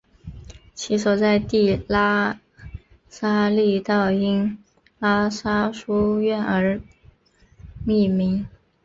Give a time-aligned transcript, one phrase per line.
[0.73, 2.37] 其所在地喇
[3.07, 4.57] 沙利道因
[4.99, 6.81] 喇沙书院而
[7.85, 8.47] 命名。